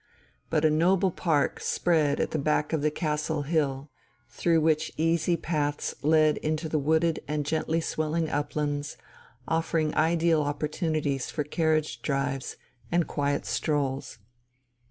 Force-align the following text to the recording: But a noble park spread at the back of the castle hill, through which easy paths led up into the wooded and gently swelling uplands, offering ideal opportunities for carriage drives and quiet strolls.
But 0.49 0.65
a 0.65 0.71
noble 0.71 1.11
park 1.11 1.59
spread 1.59 2.19
at 2.19 2.31
the 2.31 2.39
back 2.39 2.73
of 2.73 2.81
the 2.81 2.89
castle 2.89 3.43
hill, 3.43 3.91
through 4.29 4.59
which 4.59 4.91
easy 4.97 5.37
paths 5.37 5.93
led 6.01 6.37
up 6.39 6.43
into 6.43 6.67
the 6.67 6.79
wooded 6.79 7.19
and 7.27 7.45
gently 7.45 7.79
swelling 7.81 8.27
uplands, 8.27 8.97
offering 9.47 9.93
ideal 9.93 10.41
opportunities 10.41 11.29
for 11.29 11.43
carriage 11.43 12.01
drives 12.01 12.57
and 12.91 13.05
quiet 13.05 13.45
strolls. 13.45 14.17